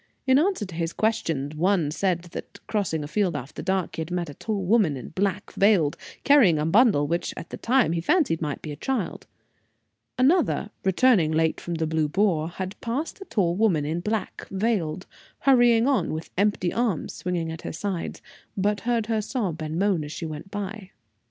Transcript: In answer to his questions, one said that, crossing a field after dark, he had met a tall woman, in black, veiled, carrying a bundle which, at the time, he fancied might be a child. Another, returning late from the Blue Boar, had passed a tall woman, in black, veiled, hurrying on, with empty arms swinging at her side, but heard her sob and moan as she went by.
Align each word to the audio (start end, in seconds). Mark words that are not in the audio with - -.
In 0.25 0.39
answer 0.39 0.65
to 0.65 0.73
his 0.73 0.93
questions, 0.93 1.53
one 1.55 1.91
said 1.91 2.23
that, 2.31 2.57
crossing 2.65 3.03
a 3.03 3.07
field 3.07 3.35
after 3.35 3.61
dark, 3.61 3.97
he 3.97 3.99
had 4.01 4.09
met 4.09 4.31
a 4.31 4.33
tall 4.33 4.65
woman, 4.65 4.97
in 4.97 5.09
black, 5.09 5.53
veiled, 5.53 5.95
carrying 6.23 6.57
a 6.57 6.65
bundle 6.65 7.05
which, 7.05 7.35
at 7.37 7.51
the 7.51 7.57
time, 7.57 7.91
he 7.91 8.01
fancied 8.01 8.41
might 8.41 8.63
be 8.63 8.71
a 8.71 8.75
child. 8.75 9.27
Another, 10.17 10.71
returning 10.83 11.31
late 11.31 11.61
from 11.61 11.75
the 11.75 11.85
Blue 11.85 12.09
Boar, 12.09 12.49
had 12.49 12.81
passed 12.81 13.21
a 13.21 13.25
tall 13.25 13.55
woman, 13.55 13.85
in 13.85 13.99
black, 13.99 14.47
veiled, 14.49 15.05
hurrying 15.41 15.85
on, 15.87 16.13
with 16.13 16.31
empty 16.35 16.73
arms 16.73 17.13
swinging 17.13 17.51
at 17.51 17.61
her 17.61 17.71
side, 17.71 18.21
but 18.57 18.79
heard 18.79 19.05
her 19.05 19.21
sob 19.21 19.61
and 19.61 19.77
moan 19.77 20.03
as 20.03 20.11
she 20.11 20.25
went 20.25 20.49
by. 20.49 20.89